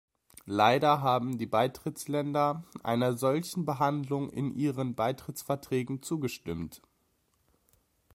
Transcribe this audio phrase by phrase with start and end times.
[0.47, 6.81] Leider haben die Beitrittsländer einer solchen Behandlung in ihren Beitrittsverträgen zugestimmt.